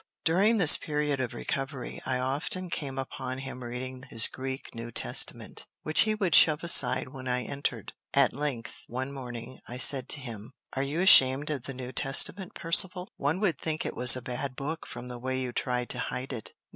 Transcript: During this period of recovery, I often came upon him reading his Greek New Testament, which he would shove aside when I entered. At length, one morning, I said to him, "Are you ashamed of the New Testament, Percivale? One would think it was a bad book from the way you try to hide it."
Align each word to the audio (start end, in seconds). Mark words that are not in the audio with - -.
During 0.23 0.57
this 0.57 0.77
period 0.79 1.19
of 1.19 1.35
recovery, 1.35 2.01
I 2.07 2.17
often 2.17 2.71
came 2.71 2.97
upon 2.97 3.37
him 3.37 3.63
reading 3.63 4.01
his 4.09 4.27
Greek 4.27 4.73
New 4.73 4.91
Testament, 4.91 5.67
which 5.83 6.01
he 6.09 6.15
would 6.15 6.33
shove 6.33 6.63
aside 6.63 7.09
when 7.09 7.27
I 7.27 7.43
entered. 7.43 7.93
At 8.11 8.33
length, 8.33 8.83
one 8.87 9.11
morning, 9.11 9.59
I 9.67 9.77
said 9.77 10.09
to 10.09 10.19
him, 10.19 10.53
"Are 10.73 10.81
you 10.81 11.01
ashamed 11.01 11.51
of 11.51 11.65
the 11.65 11.75
New 11.75 11.91
Testament, 11.91 12.55
Percivale? 12.55 13.09
One 13.17 13.39
would 13.41 13.59
think 13.59 13.85
it 13.85 13.95
was 13.95 14.15
a 14.15 14.23
bad 14.23 14.55
book 14.55 14.87
from 14.87 15.07
the 15.07 15.19
way 15.19 15.39
you 15.39 15.51
try 15.51 15.85
to 15.85 15.99
hide 15.99 16.33
it." 16.33 16.53